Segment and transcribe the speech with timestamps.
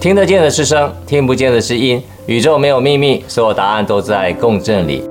[0.00, 2.00] 听得见的是声，听不见的是音。
[2.26, 5.02] 宇宙没有秘密，所有答案都在共振里。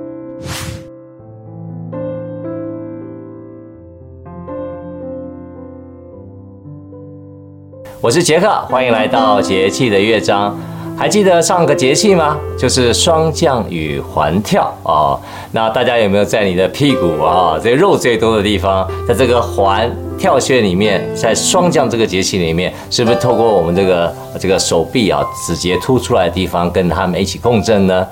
[8.00, 10.58] 我是杰克，欢迎来到节气的乐章。
[10.98, 12.36] 还记得上个节气吗？
[12.58, 15.20] 就是霜降与环跳啊、哦。
[15.52, 28.04] 那大家有没有在你的屁股啊，这肉最多的地方，在这个环跳穴里面，在霜降这个节气里面，是不是透过我们这个这个手臂啊，指节凸出来的地方，跟他们一起共振呢？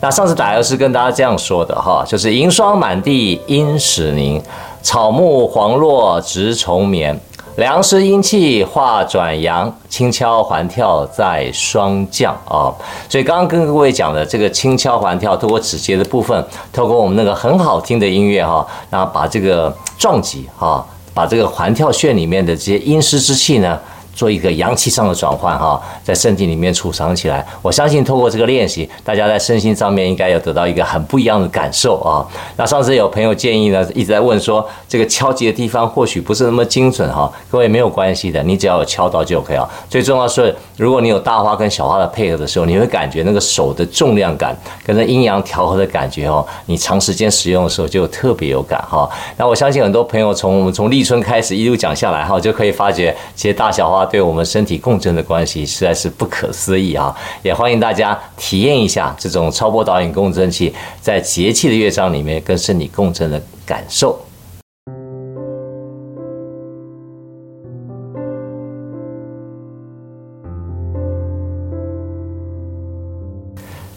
[0.00, 4.42] 那上次打油诗跟大家这样说的哈，就是银霜满地阴始凝，
[4.82, 7.16] 草木黄落蛰虫眠。
[7.56, 12.72] 凉湿阴气化转阳，轻敲环跳在霜降啊！
[13.10, 16.42] 所以刚刚跟各位讲的这个轻敲环跳，透过指节的部分，
[16.72, 23.78] 透过我们那个很好听的音乐哈，然后把这个撞击哈，把这个环跳穴里面的这些阴湿之气呢。
[24.14, 27.44] 做一个阳气上的转换哈，在身体里面储藏起来。
[27.60, 32.22] 我相信透过这个练习，大家在身心上面应该有得到一个很不一样的感受啊。
[32.56, 37.32] 那上次有朋友建议呢，一直在问说，这个敲击的地方或许不是那么精准哈。
[37.50, 39.68] 各位没有关系的，你只要有敲到就可以了。
[39.88, 44.54] 最重要是，如果你有大花跟小花的配合的时候，你会感觉那个手的重量感
[44.84, 46.46] 跟那阴阳调和的感觉哦。
[46.66, 49.08] 你长时间使用的时候就特别有感哈。
[49.38, 54.01] 那我相信很多朋友从我们从立春开始一路讲下来哈，就可以发觉其实大小花。
[54.06, 57.14] 对我们身体共振的关系实在是不可思议啊！
[57.42, 64.18] 也欢迎大家体验一下这种超波导引共振器在节气的乐章里面跟身体共振的感受。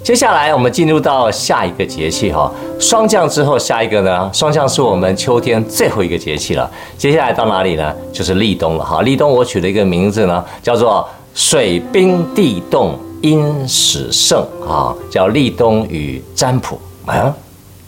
[0.05, 4.29] 接下来我们进入到下一个节气哈，霜降之后下一个呢？
[4.31, 6.69] 霜降是我们秋天最后一个节气了。
[6.95, 7.91] 接下来到哪里呢？
[8.13, 9.01] 就是立冬了哈。
[9.01, 17.33] 立冬我取了一个名字呢，叫做水冰地冻阴始盛啊，叫立冬与占卜啊。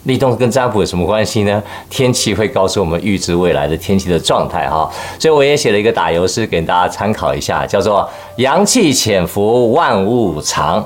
[0.02, 1.62] 立冬跟占卜有什么关系呢？
[1.88, 4.90] 天气会告诉我们预知未来的天气的状态哈，
[5.20, 10.84] 所以我也写了一个打油诗给大家参考一下，叫做阳气潜伏万物藏。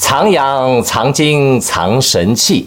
[0.00, 2.66] 藏阳藏精藏神气，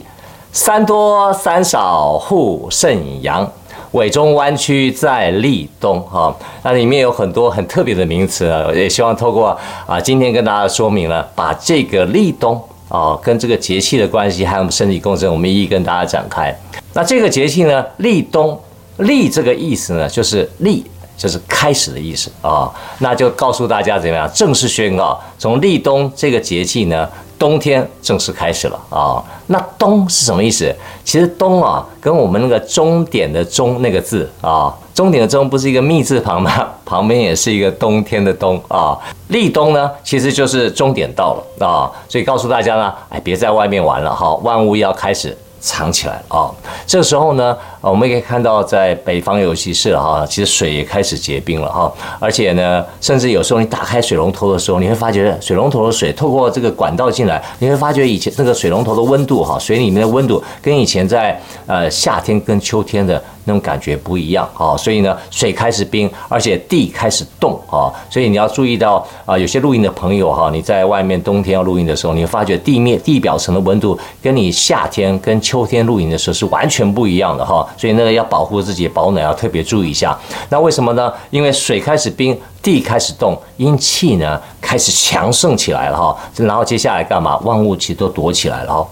[0.51, 3.51] 三多三少护肾阳，
[3.93, 6.33] 尾中弯曲在立冬哈。
[6.61, 9.57] 那里面有很多很特别的名词啊，也希望透过
[9.87, 16.55] 啊今天跟大家说明了，把这个立冬啊跟这个节气的关系，还有我们身体共振，我们一一跟大家展开。
[16.93, 18.57] 那这个节气呢，立冬，
[18.97, 20.85] 立这个意思呢，就是立。
[21.15, 22.69] 就是开始的意思啊，
[22.99, 27.07] 那就告诉大家怎么样正式宣告，从立冬这个节气呢，
[27.37, 29.23] 冬天正式开始了啊。
[29.47, 30.73] 那冬是什么意思？
[31.03, 36.67] 其实冬啊，跟我们那个终点的终那个字啊，终点的终不是一个密字旁吗？
[36.83, 38.97] 旁边也是一个冬天的冬啊。
[39.27, 45.37] 立冬呢，其实就是终点到了啊，所以告诉大家呢，哎，别在外面玩了哈，万物要开始。
[45.65, 46.51] 藏起来了啊！
[46.85, 47.57] 这个时候呢，
[47.91, 51.91] 我们也可以看到，在北方尤其是哈，其实水也开始结冰了哈。
[52.19, 63.21] 而且呢，甚至有时候你打开水龙头的时候，你会发觉水龙头的水透过这个管道进来，你会发觉以前那个水龙头的温度哈，水里面的温度跟以前在呃夏天跟秋天的。
[63.45, 80.17] 那种感觉不一样啊，所以呢，水开始冰，而且地开始冻啊，所以你要注意到啊，有些露营的朋友哈，你在外面冬天要露营的时候，你会发觉地面地表层的温度跟你夏天跟秋天露营的时候是完全不一样的哈，所以那个要保护自己保暖要特别注意一下。
[80.49, 81.13] 那为什么呢？
[81.29, 87.37] 因为水开始冰，地开始冻，阴气呢开始强盛起来了哈，然后接下来干嘛？
[87.39, 88.87] 万物其实都躲起来了哈。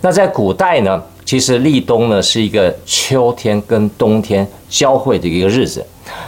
[0.00, 1.02] 那在古代呢？
[1.24, 5.82] 其实立冬呢是一个秋天跟冬天交汇的一个日子。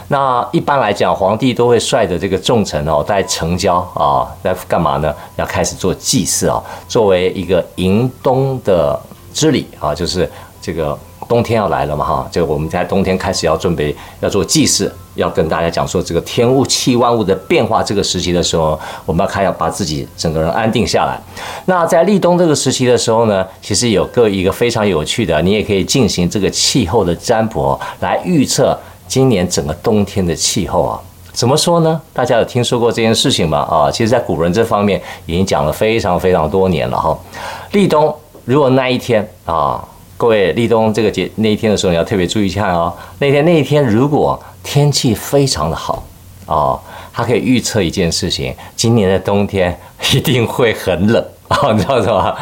[0.07, 5.13] 那一般来讲，皇帝都会率着这个重臣哦，在城郊啊，在干嘛呢？
[5.35, 8.99] 要开始做祭祀啊，作为一个迎冬的
[9.33, 10.27] 之礼啊，就是
[10.61, 10.97] 这个。
[11.27, 21.19] 冬天要来了嘛哈，就我们在冬天开始要准备要做祭祀，要跟大家讲说这个天物气万物的变化这个时期的时候，我们要开要把自己整个人安定下来。
[21.65, 30.99] 那在立冬这个时期的时候呢，其实有个一个非常有趣的，你也可以进行这个气候的占卜来预测今年整个冬天的气候啊。
[31.33, 31.99] 怎么说呢？
[32.13, 33.59] 大家有听说过这件事情吗？
[33.59, 37.17] 啊，其实，在古人这方面已经讲了非常非常多年了哈。
[37.71, 39.83] 立冬如果那一天啊。
[40.17, 42.93] 各位立冬这个节那一天的时候，你要特别注意一下哦。
[43.19, 46.05] 那天那一天，如果天气非常的好
[46.45, 46.79] 哦，
[47.11, 49.77] 它可以预测一件事情：今年的冬天
[50.13, 52.35] 一定会很冷哦，你知道什么？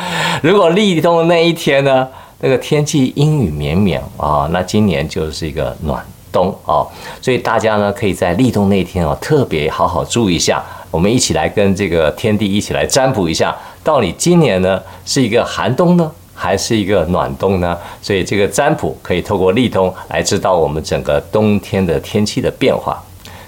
[0.44, 2.08] 如果立冬的那一天呢，
[2.42, 6.88] 那个天气阴雨绵绵啊，那今年就是一个暖冬哦，
[7.22, 10.64] 所以大家呢可以在立冬那天哦特别好好注意一下。
[10.92, 17.78] 我们一起来跟这个天地一起来占卜一下，到底今年呢是一个寒冬呢，还是一个暖冬呢？
[18.02, 23.02] 所以这个占卜可以透过立冬来知道我们整个冬天的天气的变化。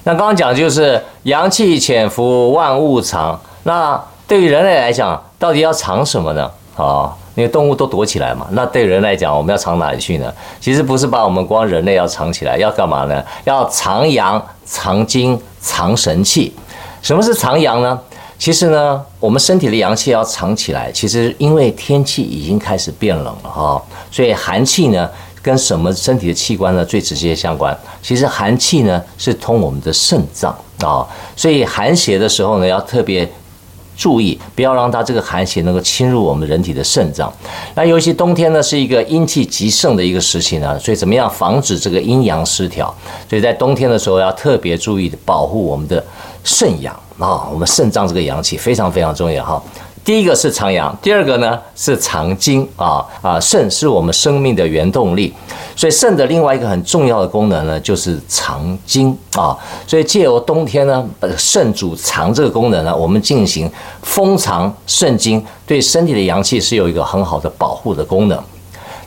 [0.04, 3.40] 那刚刚讲就是阳气潜伏，万物藏。
[3.64, 6.50] 那对于人类来讲，到底要藏什么呢？
[6.78, 8.46] 啊，因为动物都躲起来嘛。
[8.52, 10.32] 那对人来讲，我们要藏哪里去呢？
[10.60, 13.24] 其实不是把我们光人类要藏起来，要干嘛呢？
[13.46, 16.54] 要藏阳、藏精、藏神气。
[17.02, 18.00] 什么是藏阳呢？
[18.38, 20.92] 其实呢，我们身体的阳气要藏起来。
[20.92, 25.10] 其实因为天气已经开始变冷了哈，所以寒气呢。
[25.46, 27.78] 跟什么身体的器官呢最直接相关？
[28.02, 31.06] 其实寒气呢是通我们的肾脏啊，
[31.36, 33.32] 所以寒邪的时候呢要特别
[33.96, 37.32] 注意，不要让它这个寒邪能够侵入我们人体的肾脏。
[37.76, 42.92] 那尤其冬天呢是一个阴气极盛的一个时期呢，所以怎么样防止这个阴阳失调？
[43.30, 46.04] 所以在冬天的时候要特别注意保护我们的
[46.46, 49.62] 肾阳啊，我们肾脏这个阳气非常非常重要哈。
[50.06, 55.34] 第一个是藏阳，第二个呢是藏精啊啊，肾是我们生命的原动力，
[55.76, 59.58] 所以肾的另外一个很重要的功能呢就是藏精啊，
[59.88, 61.04] 所以借由冬天呢，
[61.36, 63.68] 肾主藏这个功能呢，我们进行
[64.04, 68.40] 封藏肾精，对身体的阳气是有一个很好的保护的功能。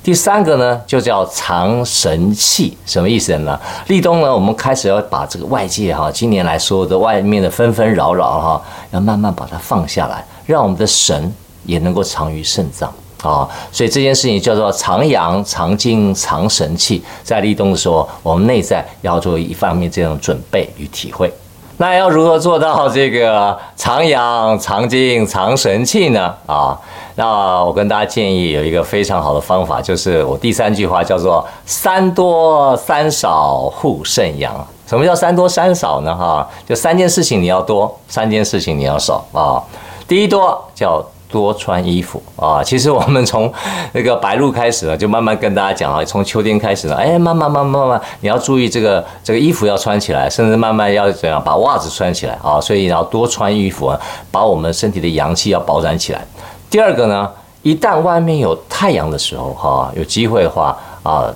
[0.09, 3.61] 第三个呢，就叫藏神气，什么意思呢？
[3.89, 11.31] 立冬呢，我们开始要把这个外界哈，今年来说的外面的纷纷扰扰哈，要慢慢把它放下来，让我们的神
[11.67, 12.91] 也能够藏于肾脏
[13.23, 13.47] 啊。
[13.71, 17.05] 所以这件事情叫做藏阳、藏精、藏神气。
[17.23, 21.31] 在立冬的时候，我们内在要做一方面这种准备与体会。
[21.77, 26.35] 那要如何做到这个藏阳、藏精、藏神气呢？
[26.47, 26.77] 啊，
[27.19, 34.55] 那我跟大家建议有一个非常好的方法，就是我第三句话叫做“三多三少护肾阳”。
[34.87, 36.15] 什么叫三多三少呢？
[36.15, 39.59] 哈，就三件事情你要多，三件事情你要少啊。
[40.07, 41.05] 第一多叫。
[41.31, 42.65] 多穿衣服啊！
[42.65, 43.53] 其实我们从
[43.93, 52.59] 那个白露开始呢，就慢慢跟大家讲啊，从秋天开始呢，哎，慢慢慢慢慢，你要注意这个这个衣服要穿起来，甚至慢慢要怎样把袜子穿起来啊！
[52.59, 54.01] 所以要多穿衣服啊，
[54.31, 56.27] 把我们身体的阳气要保暖起来。
[56.71, 57.31] 第二个呢，
[57.63, 61.35] 一旦外面有太阳的时候哈，有机会的话啊。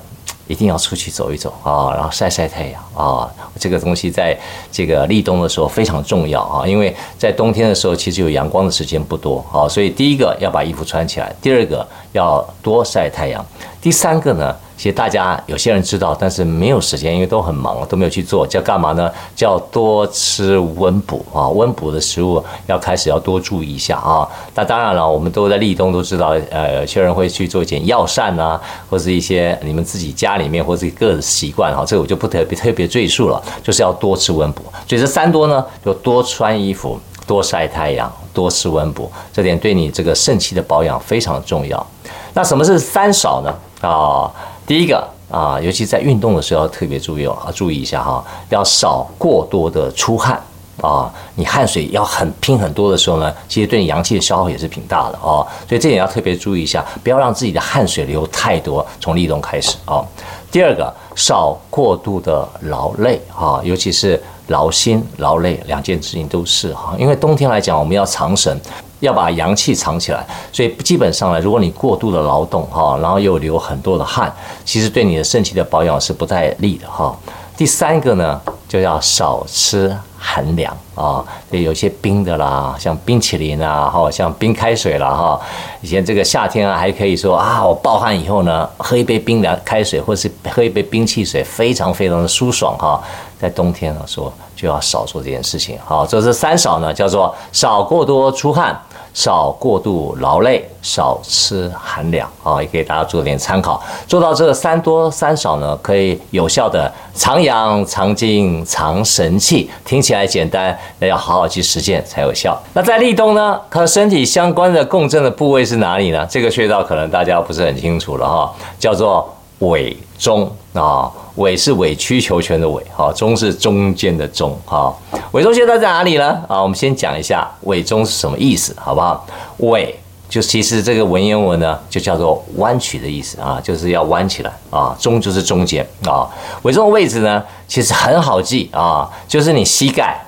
[0.49, 4.37] 一定要出去走一走啊，然后晒晒太阳啊，这个东西在
[4.71, 13.43] 这个立冬的时候非常重要啊，因为在冬天的时候其实有阳光的时间不多啊，所以第一个要把衣服穿起来，第二个要多晒太阳，
[13.81, 14.55] 第三个呢。
[14.83, 18.45] 其实大家有些人知道，但是没有时间，因为都很忙，都没有去做。
[18.45, 19.09] 叫干嘛呢？
[19.33, 24.29] 叫多吃温补啊，温补的食物要开始要多注意一下啊。
[24.57, 34.65] 那当然了，我们都在立冬都知道，呃，有些人会去做一点药膳啊，或者一些你们自己家里面或者个人习惯哈，这个我就不特别特别赘述了，就是要多吃温补。
[34.89, 41.87] 所以这三多呢，就多穿衣服、多晒太阳、多吃温补，这点对你这个肾气的保养非常重要。
[42.35, 43.89] 那什么是三少呢？
[43.89, 44.29] 啊？
[44.67, 50.41] 第一个啊，尤其在运动的时候要特别注意啊，注意一下哈，要少过多的出汗
[50.81, 51.13] 啊。
[51.35, 55.47] 你汗水要很拼很多的时候呢，其实对你阳气的消耗也是挺大的哦。
[55.69, 58.87] 所以这点要特别注意一下，不要让自己的汗水流太多。
[59.01, 60.05] 从立冬开始啊。
[60.53, 66.95] 第二个，少过度的劳累哈，尤其是劳心劳累两件事情都是哈。
[66.99, 68.57] 因为冬天来讲，我们要藏神。
[69.01, 74.33] 要把阳气藏起来，所以基本上呢，如果你过度的劳动哈，然后又流很多的汗，
[74.65, 77.13] 其实对你的肾气的保养是不太利的哈。
[77.57, 79.93] 第三个呢，就要少吃
[80.25, 85.41] 寒凉啊，有些冰的啦，像冰淇淋啊，哈，像冰开水啦哈。
[85.81, 93.03] 以前这个夏天啊，还可以说啊，我暴汗以后呢，喝一杯冰凉开水，或是喝一杯冰汽水，非常非常的舒爽哈。
[93.41, 95.77] 在冬天的时候，就要少做这件事情。
[95.85, 98.81] 好，这是三少呢，叫做少过多出汗。
[99.15, 103.83] 少过度劳累，少吃寒凉啊，也给大家做点参考。
[104.07, 109.71] 做到这三多三少呢，可以有效的藏阳、藏精、藏神气。
[109.85, 112.59] 听起来简单，那要好好去实践才有效。
[112.73, 116.27] 那在立冬呢，和身体相关的共振的部位是哪里呢？
[116.31, 121.11] 这个穴道可能大家不是很清楚了哈，叫做委中啊。
[121.37, 124.95] 委是委曲求全的委，哈，中是中间的中，哈，
[125.31, 126.39] 委中穴在哪里呢？
[126.47, 129.27] 啊，我们先讲一下委中是什么意思，好不好？
[129.61, 134.95] 委就其实这个文言文呢，就叫做弯曲的意思啊，就是要弯起来啊。
[135.01, 136.29] 中就是中间啊，
[136.65, 140.21] 委中的位置呢，其实很好记啊，就是你膝盖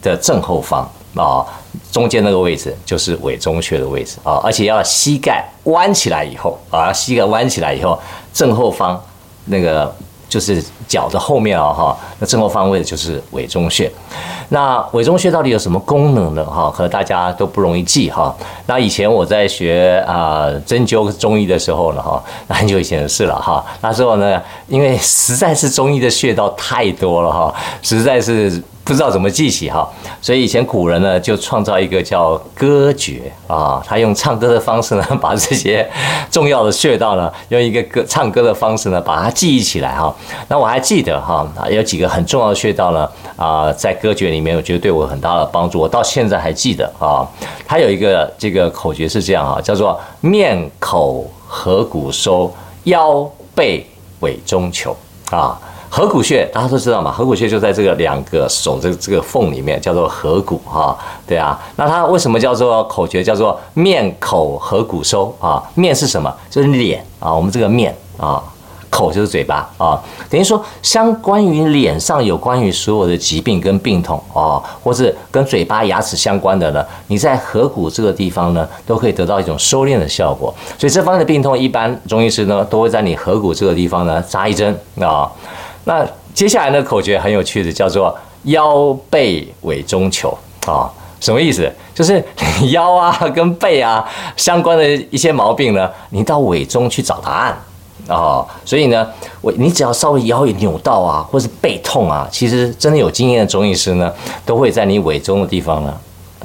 [0.00, 1.44] 的正后方啊，
[1.90, 7.98] 中间那个位置就是委中穴的位置啊，而且要膝盖弯起来以后啊，膝盖弯起来以后，
[8.32, 9.00] 正后方
[9.46, 9.94] 那个。
[10.32, 13.92] 就是脚的后面啊哈，那正后方位的就是委中穴。
[14.48, 16.42] 那委中穴到底有什么功能呢？
[16.42, 18.34] 哈，可能大家都不容易记哈。
[18.64, 23.62] 那以前我在学啊针灸中医的时候呢哈， 那很久以前的事了哈。
[23.82, 28.62] 那时候呢，因为实在是中医的穴道太多了哈，实在是。
[28.84, 29.88] 不知道怎么记起哈，
[30.20, 35.88] 所以以前古人呢就创造一个叫歌诀啊，他用唱歌的方式呢把这些
[36.30, 40.12] 重要的穴道呢用一个歌唱歌的方式呢把它记忆起来哈。
[40.48, 47.24] 那我还记得哈，有几个很重要的穴道呢啊，在歌诀里面我觉得对我很大的帮助，我到现在还记得啊。
[47.66, 52.52] 它有一个这个口诀是这样哈，叫做面口合谷收，
[52.84, 53.86] 腰背
[54.20, 54.96] 委中求
[55.30, 55.56] 啊。
[55.94, 60.96] 合谷穴大家都知道嘛，合谷穴就在这个两个手这个这个缝里面，叫做合谷哈，
[61.26, 61.60] 对啊。
[61.76, 63.22] 那它为什么叫做口诀？
[63.22, 65.62] 叫做面口合谷收啊。
[65.74, 66.34] 面是什么？
[66.48, 67.34] 就是脸啊。
[67.34, 68.42] 我们这个面啊，
[68.88, 70.02] 口就是嘴巴啊。
[70.30, 80.54] 等于说，相关于脸上有关于所有的疾病跟病痛啊，或是跟嘴巴牙齿相关的呢，你在合谷这个地方呢，都可以得到一种收敛的效果。
[80.78, 85.30] 所以这方面的病痛，一般中医师呢都会在你合谷这个地方呢扎一针啊。
[85.84, 90.36] 那接下来的口诀很有趣的，叫做腰背委中求
[90.66, 91.70] 啊，什么意思？
[91.94, 92.22] 就是
[92.70, 97.58] 腰啊跟背啊相关的一些毛病呢，你到委中去找答案
[98.08, 98.44] 啊。
[98.64, 99.06] 所以呢，
[99.40, 104.12] 我你只要稍微腰一扭到啊，或是背痛啊，其实真的有经验的中医师呢，
[104.46, 105.94] 都会在你委中的地方呢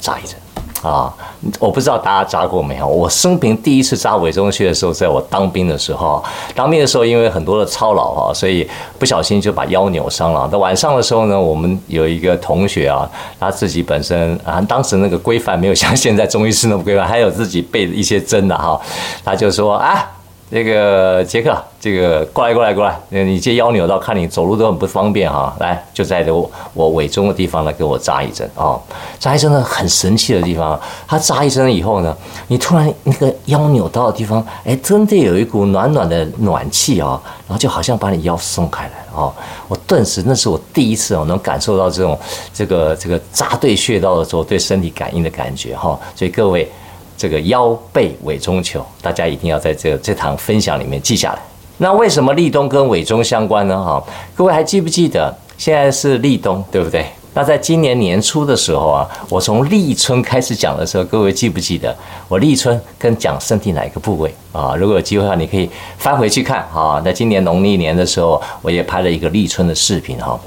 [0.01, 0.35] 扎一针。
[0.83, 1.11] 啊，
[1.59, 2.87] 我不知道大家扎过没有？
[2.87, 6.23] 我生平第一次扎伪中穴的时候，在我当兵的时候。
[6.53, 8.67] 当兵的时候，因为很多的操劳哈，所以
[8.99, 10.47] 不小心就把腰扭伤了。
[10.47, 18.79] 到晚上的时候呢，我们有一个同学啊，他自己本身啊，当时那个规范没有像现在中医师那么规范，还有自己备一些针的哈，
[19.23, 20.07] 他就说啊。
[20.49, 25.53] 这个杰克，这个过来过来过来，你这腰扭到，看你走路都很不方便哈。
[25.59, 28.81] 来，就在我我尾中的地方呢，给我扎一针哦。
[29.19, 32.15] 扎一针呢，很神奇的地方，它扎一针以后呢，
[32.47, 39.33] 你突然那个腰扭到的地方，哎，真的有一股暖暖的暖气啊，然后就好像把你腰松开来哦。
[39.67, 42.17] 我顿时那是我第一次哦，能感受到这种
[42.53, 45.99] 这个这个扎对穴道的时候对身体感应的感觉哈。
[46.15, 46.71] 所以各位。
[47.17, 51.39] 这个腰背委中求，大家一定要在这这堂分享里面记下来。
[51.79, 53.83] 那为什么立冬跟委中相关呢？
[53.83, 54.03] 哈，
[54.35, 57.05] 各位还记不记得现在是立冬，对不对？
[57.33, 61.95] 那在今年年初的时候啊，我从立春开始讲的时候，各位记不记得
[62.27, 64.73] 我立春跟讲身体哪一个部位啊？
[64.75, 65.69] 如果有机会的话，你可以
[65.99, 66.99] 翻回去看哈。
[67.01, 70.39] 在今年农历年的时候，我也拍了一个立春的视频哈。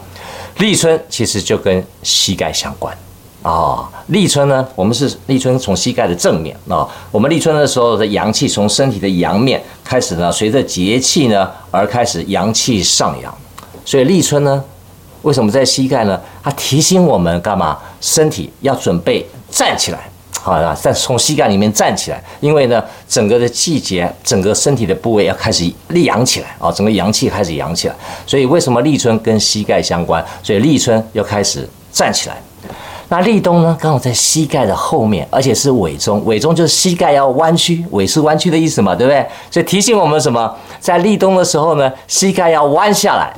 [0.59, 2.93] 立春其实就跟膝盖相关。
[3.43, 6.89] 啊、哦，立春呢，我们是立春从膝盖的正面啊、哦。
[7.11, 13.35] 我们立春的时候的阳气从身体的阳面开始呢，随着节气呢而开始阳气上扬。
[13.83, 14.63] 所以立春呢，
[15.23, 16.21] 为什么在膝盖呢？
[16.43, 17.79] 它提醒我们干嘛？
[18.03, 20.11] 身体要准备站起来，
[20.43, 22.23] 好啊，再从膝盖里面站起来。
[22.41, 27.97] 因为呢，整个的季节，整个身体的部位要开始立阳起来啊、整个阳气开始扬起来。
[28.27, 30.23] 所以为什么立春跟膝盖相关？
[30.43, 32.37] 所以立春要开始站起来。
[33.13, 33.77] 那立冬呢？
[33.81, 36.25] 刚好在膝盖的后面，而且是委中。
[36.27, 39.27] 委中就是膝盖要弯曲，委是弯曲的意思嘛，对不对？
[39.51, 40.57] 所以提醒我们什么？
[40.79, 43.35] 在立冬的时候呢，膝盖要弯下来，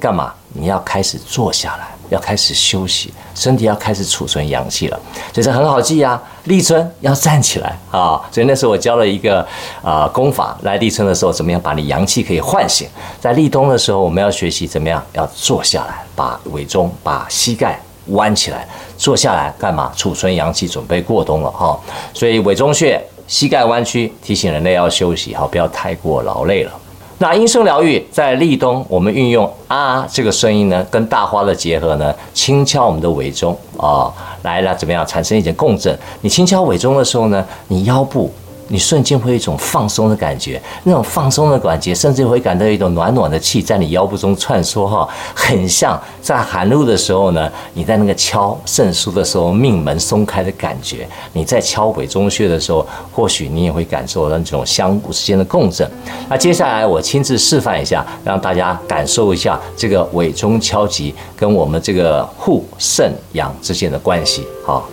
[0.00, 0.34] 干嘛？
[0.54, 4.98] 你要开始坐下来，要开始休息，身体要开始储存阳气了。
[5.32, 6.20] 所以这很好记啊。
[6.46, 8.20] 立春要站起来啊！
[8.32, 9.46] 所以那时候我教了一个
[9.84, 12.88] 啊功法，来立春的时候怎么样把你阳气可以唤醒？
[13.20, 17.80] 在立冬的时候，我们要学习怎么样要坐下来，把委中，把膝盖。
[18.08, 18.66] 弯起来，
[19.02, 19.90] 坐下来干嘛？
[19.96, 21.76] 储存阳气，准备过冬了哈。
[22.14, 26.70] 所以委中穴，膝盖弯曲，提醒人类要休息哈，不要太过劳累了。
[27.18, 34.08] 那音声疗愈在立冬，我们运用啊这个声音呢，跟大花的结合呢，轻敲我们的委中啊，
[34.42, 35.04] 来了怎么样？
[35.04, 35.98] 产生一点共振。
[36.20, 38.32] 你轻敲委中的时候呢，你腰部。
[38.72, 51.06] 你瞬间会有一种放松的感觉，那种放松的感觉，甚至会感到一种暖暖的气在你腰部中穿梭哈，很像在寒露的时候呢，你在那个敲肾腧的时候，命门松开的感觉。
[51.34, 55.86] 你在敲委中穴的时候，或许你也会感受到那种相互之间的共振。
[56.30, 64.88] 那接下来我亲自示范一下，让大家感受一下这个尾中敲击跟我们这个护肾阳之间的关系，好。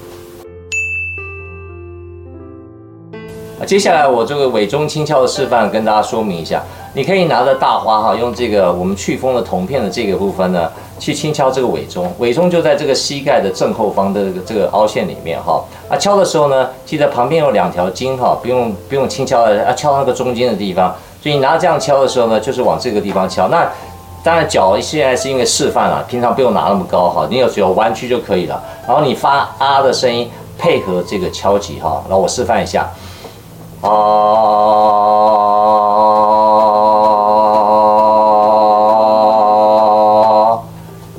[3.70, 6.60] 接下来我这个尾中轻敲的示范跟大家说明一下，
[6.96, 15.64] 你可以拿着大花哈，用这个我们祛风的铜片的这个部分呢，去轻敲这个尾中，尾中就在这个膝盖的正后方的这个这个凹陷里面哈。
[15.88, 20.96] 啊，敲的时候呢，记得旁边有两条筋哈，不用不用轻敲的，啊，敲那个中间的地方。
[21.22, 23.48] 所以你拿这样敲的时候呢，就是往这个地方敲。
[23.50, 23.72] 那
[24.24, 28.60] 当然脚现在是因为示范了，平常不用拿那么高哈，你有只要弯曲就可以了。
[28.88, 32.90] 然后你发啊的声音配合这个敲击哈，然后我示范一下，
[33.82, 33.90] 啊，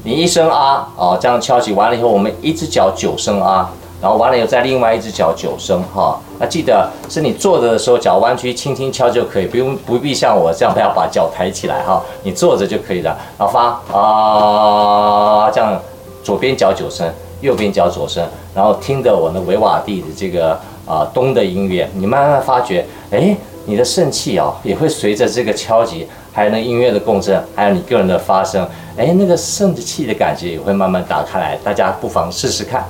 [0.02, 3.70] 你一声啊，啊这样敲击完了以后，我们一只脚九声啊。
[4.02, 6.18] 然后完了以后，再另外一只脚九声哈。
[6.38, 12.02] 那记得是你坐着的时候脚弯曲，轻轻敲就可以，不用不必像我这样要把脚抬起来哈。
[12.22, 13.14] 你坐着就可以了。
[13.38, 15.78] 然后发啊，这样
[16.24, 17.06] 左边脚九声，
[17.42, 31.58] 右边脚左声，然后听着我的维瓦蒂的这个啊咚的音乐，你慢慢发觉，哎，你的肾气啊也会随着这个敲击，还有那音乐的共振，还有你个人的发声，哎，那个肾的气的感觉也会慢慢打开来。
[31.62, 32.84] 大家不妨试试看。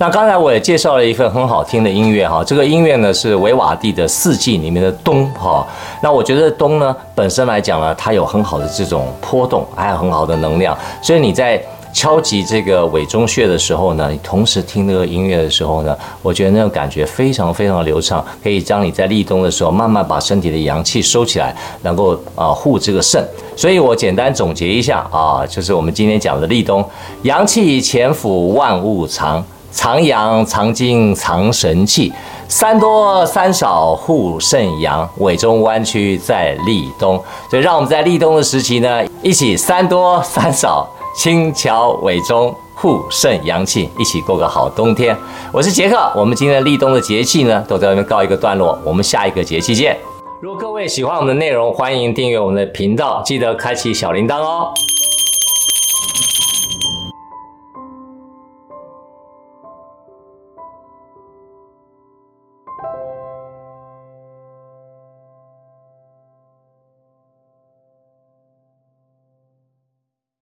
[0.00, 5.66] 那刚才我也介绍了一份很好听的音乐哈，这个音乐呢是维瓦蒂的四季里面的冬哈。
[6.00, 10.78] 那我觉得冬呢本身来讲呢，它有很好的这种波动，还有很好的能量。
[11.02, 11.60] 所以你在
[11.92, 23.22] 敲击这个委中穴的时候呢，你同时听那个音乐的时候呢，我觉得那种感觉非常非常的流畅，可以将你在立冬的时候慢慢把身体的阳气收起来，能够啊护这个肾。
[23.56, 26.84] 所以我简单总结一下啊，就是我们今天讲的立冬，
[27.22, 29.44] 阳气潜伏万物藏。
[29.70, 32.10] 藏阳藏精藏神气，
[32.48, 37.22] 三多三少护肾阳，委中弯曲在立冬。
[37.50, 45.18] 所以让我们在立冬的时期呢，一起三多三少，轻巧尾中护肾阳气，一起过个好冬天。
[45.52, 48.78] 我是杰克，我们今天立冬的节气呢，都在这边告一个段落。
[48.84, 49.98] 我们下一个节气见。
[50.40, 54.72] 如果各位喜欢我们的内容，欢迎订阅我们的频道，记得开启小铃铛哦。